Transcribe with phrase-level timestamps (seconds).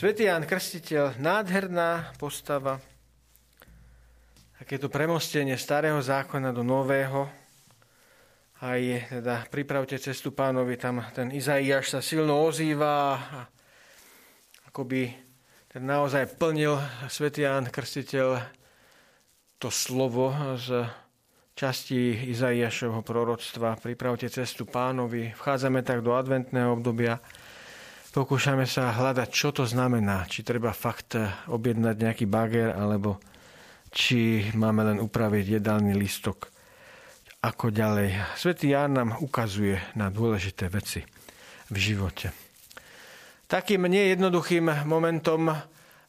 [0.00, 2.80] Svetý Ján Krstiteľ, nádherná postava,
[4.56, 7.28] takéto premostenie starého zákona do nového.
[8.64, 8.80] Aj
[9.12, 13.40] teda pripravte cestu pánovi, tam ten Izaiáš sa silno ozýva a
[14.72, 15.12] akoby
[15.68, 16.80] ten naozaj plnil
[17.12, 18.40] Svetý Ján Krstiteľ
[19.60, 20.80] to slovo z
[21.52, 23.76] časti Izaiášovho proroctva.
[23.76, 25.36] Pripravte cestu pánovi.
[25.36, 27.20] Vchádzame tak do adventného obdobia.
[28.10, 30.26] Pokúšame sa hľadať, čo to znamená.
[30.26, 31.14] Či treba fakt
[31.46, 33.22] objednať nejaký bager, alebo
[33.94, 36.50] či máme len upraviť jedálny listok.
[37.38, 38.34] Ako ďalej.
[38.34, 41.06] Svetý Ján nám ukazuje na dôležité veci
[41.70, 42.34] v živote.
[43.46, 45.54] Takým nejednoduchým momentom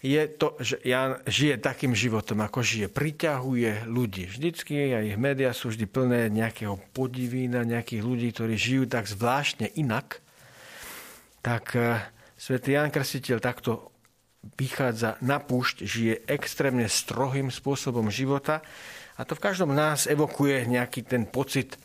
[0.00, 2.88] je to, že Jan žije takým životom, ako žije.
[2.88, 4.24] Priťahuje ľudí.
[4.24, 10.24] Vždycky aj médiá sú vždy plné nejakého podivína, nejakých ľudí, ktorí žijú tak zvláštne inak
[11.40, 12.00] tak e,
[12.36, 13.90] svätý Jan Krstiteľ takto
[14.56, 18.64] vychádza na púšť, žije extrémne strohým spôsobom života
[19.20, 21.76] a to v každom nás evokuje nejaký ten pocit,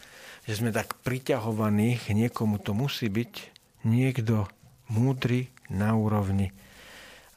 [0.48, 3.34] že sme tak priťahovaní, niekomu to musí byť
[3.84, 4.48] niekto
[4.88, 6.56] múdry na úrovni.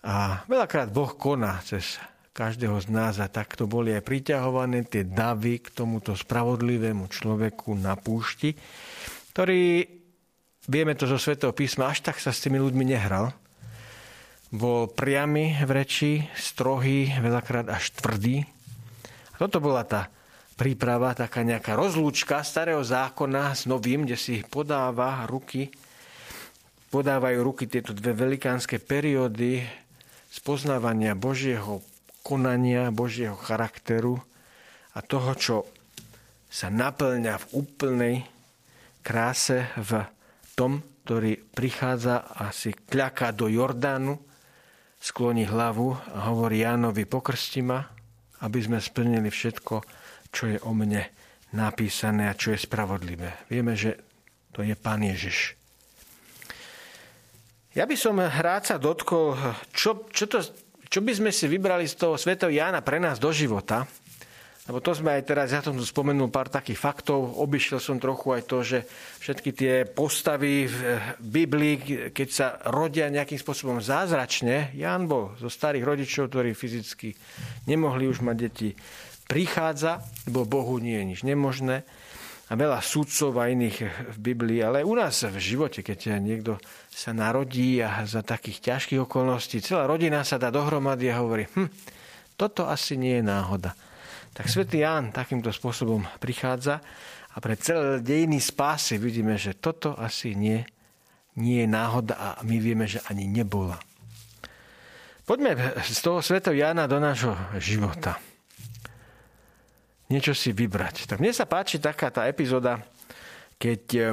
[0.07, 1.99] A veľakrát Boh koná cez
[2.31, 7.99] každého z nás a takto boli aj priťahované tie davy k tomuto spravodlivému človeku na
[7.99, 8.55] púšti,
[9.35, 9.98] ktorý
[10.69, 13.33] Vieme to zo Svetého písma, až tak sa s tými ľuďmi nehral.
[14.53, 18.45] Bol priamy v reči, strohý, veľakrát až tvrdý.
[19.33, 20.13] A toto bola tá
[20.61, 25.73] príprava, taká nejaká rozlúčka starého zákona s novým, kde si podáva ruky,
[26.93, 29.65] podávajú ruky tieto dve velikánske periódy
[30.29, 31.81] spoznávania Božieho
[32.21, 34.21] konania, Božieho charakteru
[34.93, 35.57] a toho, čo
[36.53, 38.17] sa naplňa v úplnej
[39.01, 40.18] kráse v
[40.59, 44.19] tom, ktorý prichádza a si kľaká do Jordánu,
[44.99, 47.87] skloní hlavu a hovorí Jánovi, pokrsti ma,
[48.43, 49.75] aby sme splnili všetko,
[50.35, 51.07] čo je o mne
[51.55, 53.47] napísané a čo je spravodlivé.
[53.47, 53.95] Vieme, že
[54.51, 55.55] to je Pán Ježiš.
[57.79, 59.39] Ja by som rád sa dotkol,
[59.71, 60.43] čo, čo, to,
[60.91, 63.87] čo by sme si vybrali z toho svetov Jána pre nás do života–
[64.69, 68.43] lebo to sme aj teraz, ja som spomenul pár takých faktov, obišiel som trochu aj
[68.45, 68.79] to, že
[69.25, 70.79] všetky tie postavy v
[71.17, 71.75] Biblii,
[72.13, 77.17] keď sa rodia nejakým spôsobom zázračne, Jan bol zo starých rodičov, ktorí fyzicky
[77.65, 78.77] nemohli už mať deti,
[79.25, 81.89] prichádza, lebo Bohu nie je nič nemožné
[82.49, 83.77] a veľa súdcov a iných
[84.17, 86.57] v Biblii, ale u nás v živote, keď niekto
[86.89, 91.69] sa narodí a za takých ťažkých okolností celá rodina sa dá dohromady a hovorí, hm,
[92.41, 93.77] toto asi nie je náhoda.
[94.39, 96.79] Tak svätý Ján takýmto spôsobom prichádza
[97.35, 100.63] a pre celé dejiny spásy vidíme, že toto asi nie,
[101.35, 103.83] nie je náhoda a my vieme, že ani nebola.
[105.27, 108.23] Poďme z toho svätého Jána do nášho života.
[110.07, 111.11] Niečo si vybrať.
[111.11, 112.79] Tak mne sa páči taká tá epizóda,
[113.59, 114.07] keď eh,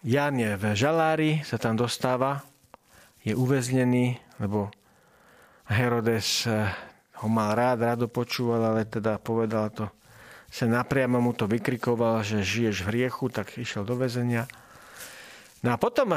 [0.00, 2.40] Ján je v žalári, sa tam dostáva,
[3.20, 4.72] je uväznený, lebo
[5.68, 6.72] Herodes eh,
[7.18, 9.90] ho mal rád, rádo počúval, ale teda povedal to,
[10.48, 14.48] sa napriamo mu to vykrikoval, že žiješ v hriechu, tak išiel do väzenia.
[15.58, 16.14] No a potom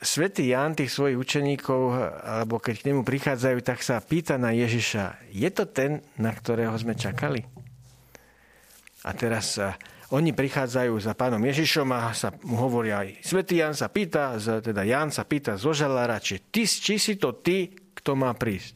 [0.00, 1.80] svätý Ján tých svojich učeníkov,
[2.24, 6.72] alebo keď k nemu prichádzajú, tak sa pýta na Ježiša, je to ten, na ktorého
[6.80, 7.44] sme čakali?
[9.04, 9.60] A teraz
[10.08, 14.80] oni prichádzajú za pánom Ježišom a sa mu hovoria aj Svetý Ján sa pýta, teda
[14.88, 18.72] Ján sa pýta zo žalára, či, ty, či si to ty, kto má prísť.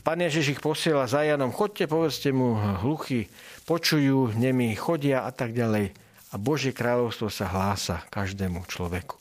[0.00, 3.28] Pán Ježiš ich posiela za Janom, chodte, povedzte mu, hluchy
[3.68, 5.92] počujú, nemi chodia a tak ďalej.
[6.32, 9.20] A Božie kráľovstvo sa hlása každému človeku.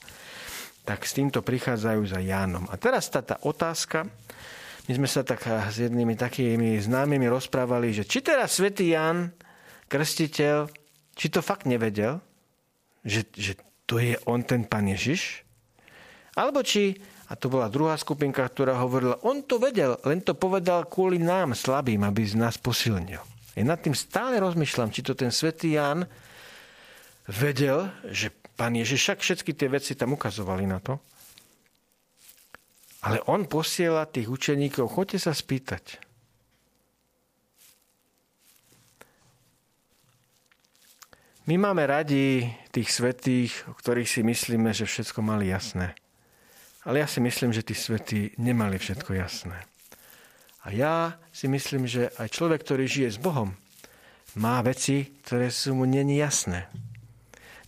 [0.87, 2.63] Tak s týmto prichádzajú za Jánom.
[2.71, 4.07] A teraz tá, tá otázka,
[4.87, 9.35] my sme sa tak s jednými takými známymi rozprávali, že či teraz svätý Ján,
[9.91, 10.71] krstiteľ,
[11.13, 12.23] či to fakt nevedel,
[13.03, 15.43] že, že to je on ten pán Ježiš,
[16.39, 16.95] alebo či
[17.29, 21.53] a to bola druhá skupinka, ktorá hovorila, on to vedel, len to povedal kvôli nám,
[21.53, 23.21] slabým, aby z nás posilnil.
[23.53, 26.09] Ja nad tým stále rozmýšľam, či to ten svätý Ján
[27.29, 30.97] vedel, že pán Ježiš však všetky tie veci tam ukazovali na to.
[33.05, 36.01] Ale on posiela tých učeníkov, choďte sa spýtať.
[41.45, 45.97] My máme radi tých svetých, o ktorých si myslíme, že všetko mali jasné.
[46.87, 49.57] Ale ja si myslím, že tí svety nemali všetko jasné.
[50.63, 53.55] A ja si myslím, že aj človek, ktorý žije s Bohom,
[54.37, 56.69] má veci, ktoré sú mu není jasné.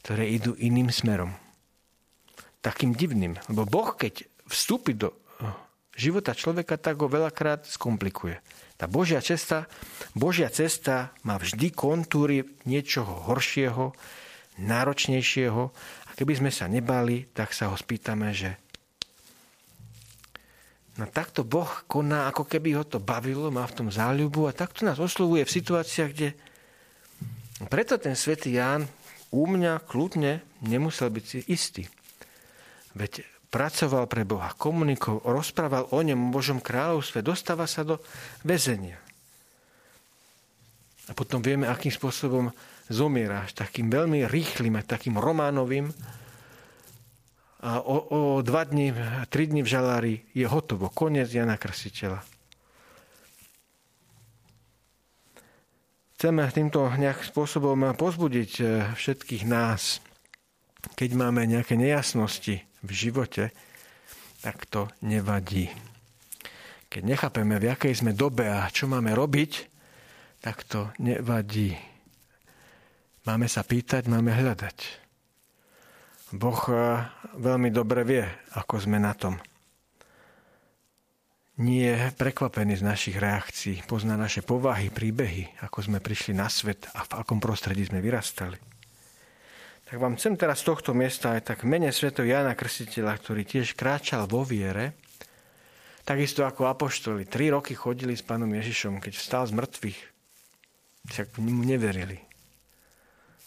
[0.06, 1.34] Ktoré idú iným smerom.
[2.62, 3.36] Takým divným.
[3.50, 5.16] Lebo Boh, keď vstúpi do
[5.96, 8.40] života človeka, tak ho veľakrát skomplikuje.
[8.80, 9.70] Tá Božia cesta,
[10.18, 13.94] Božia cesta má vždy kontúry niečoho horšieho,
[14.58, 15.64] náročnejšieho
[16.06, 18.58] a keby sme sa nebali, tak sa ho spýtame, že
[21.00, 24.84] No takto Boh koná, ako keby ho to bavilo, má v tom záľubu a takto
[24.84, 26.30] nás oslovuje v situáciách, kde...
[27.70, 28.90] Preto ten svätý Ján
[29.32, 31.88] u mňa kľudne nemusel byť istý.
[32.98, 38.00] Veď pracoval pre Boha, komunikoval, rozprával o ňom, o Božom kráľovstve, dostáva sa do
[38.44, 39.00] väzenia.
[41.08, 42.52] A potom vieme, akým spôsobom
[42.92, 45.92] zomiera, takým veľmi rýchlým a takým románovým,
[47.62, 48.90] a o, o dva dní,
[49.30, 50.90] tri dní v žalári je hotovo.
[50.90, 52.26] Koniec Jana Krstiteľa.
[56.18, 58.64] Chceme týmto nejakým spôsobom pozbudiť e,
[58.94, 60.02] všetkých nás,
[60.94, 63.50] keď máme nejaké nejasnosti v živote,
[64.42, 65.70] tak to nevadí.
[66.90, 69.52] Keď nechápeme, v akej sme dobe a čo máme robiť,
[70.42, 71.78] tak to nevadí.
[73.26, 74.78] Máme sa pýtať, máme hľadať.
[76.32, 77.04] Boh eh,
[77.36, 78.24] veľmi dobre vie,
[78.56, 79.36] ako sme na tom.
[81.60, 86.88] Nie je prekvapený z našich reakcií, pozná naše povahy, príbehy, ako sme prišli na svet
[86.96, 88.58] a v akom prostredí sme vyrastali.
[89.92, 93.76] Tak vám chcem teraz z tohto miesta aj tak mene svetov Jana Krstiteľa, ktorý tiež
[93.76, 94.96] kráčal vo viere,
[96.08, 97.28] takisto ako apoštoli.
[97.28, 100.00] Tri roky chodili s pánom Ježišom, keď vstal z mŕtvych,
[101.12, 102.31] však mu neverili.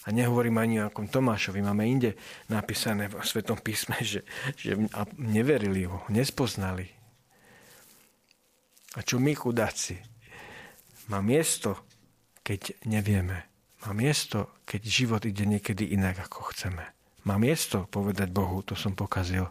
[0.05, 1.65] A nehovorím ani o akom Tomášovi.
[1.65, 2.13] Máme inde
[2.53, 4.21] napísané v Svetom písme, že,
[4.53, 4.77] že
[5.17, 6.93] neverili ho, nespoznali.
[8.95, 9.97] A čo my, chudáci?
[11.09, 11.89] Má miesto,
[12.45, 13.49] keď nevieme.
[13.89, 16.85] Má miesto, keď život ide niekedy inak, ako chceme.
[17.25, 19.49] Má miesto povedať Bohu, to som pokazil.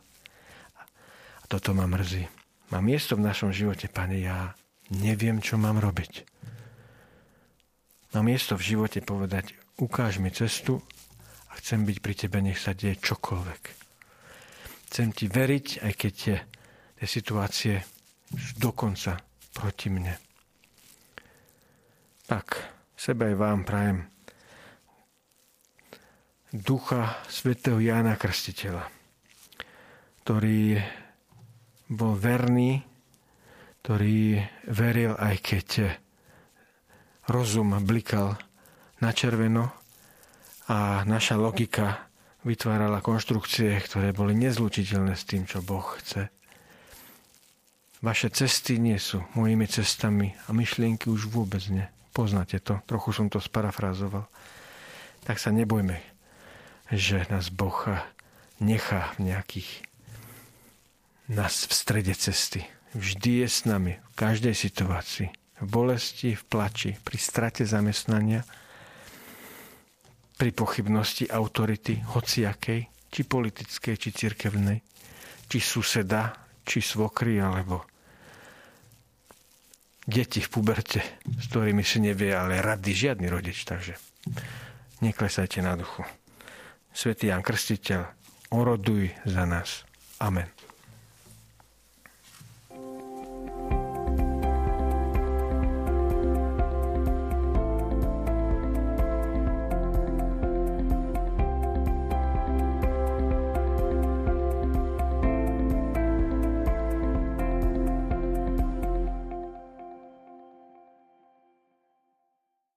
[1.41, 2.29] A toto ma mrzí.
[2.69, 4.53] Má miesto v našom živote, pane, ja
[4.89, 6.25] neviem, čo mám robiť.
[8.13, 10.81] Má miesto v živote povedať, ukáž mi cestu
[11.50, 13.62] a chcem byť pri tebe, nech sa deje čokoľvek.
[14.90, 16.38] Chcem ti veriť, aj keď tie,
[17.02, 17.75] tie situácie
[18.58, 19.18] dokonca
[19.54, 20.14] proti mne.
[22.30, 22.48] Tak,
[22.94, 24.00] sebe aj vám prajem
[26.54, 28.86] ducha svätého Jána Krstiteľa,
[30.22, 30.78] ktorý
[31.90, 32.86] bol verný,
[33.81, 34.38] ktorý
[34.70, 35.68] veril, aj keď
[37.28, 38.38] rozum blikal
[39.03, 39.67] na červeno
[40.71, 42.07] a naša logika
[42.47, 46.31] vytvárala konštrukcie, ktoré boli nezlučiteľné s tým, čo Boh chce.
[48.00, 51.83] Vaše cesty nie sú mojimi cestami a myšlienky už vôbec nie.
[52.15, 54.23] Poznáte to, trochu som to sparafrázoval.
[55.27, 56.00] Tak sa nebojme,
[56.88, 57.75] že nás Boh
[58.63, 59.83] nechá v nejakých
[61.27, 62.63] nás v strede cesty.
[62.95, 65.27] Vždy je s nami, v každej situácii.
[65.59, 68.47] V bolesti, v plači, pri strate zamestnania–
[70.44, 74.75] pri pochybnosti autority hociakej, či politickej, či cirkevnej,
[75.48, 76.36] či suseda,
[76.68, 77.88] či svokry, alebo
[80.04, 83.63] deti v puberte, s ktorými si nevie ale rady žiadny rodič.
[83.63, 83.95] Takže
[85.00, 86.03] neklesajte na duchu.
[86.91, 88.03] Svetý Jan Krstiteľ,
[88.51, 89.88] oroduj za nás.
[90.20, 90.51] Amen.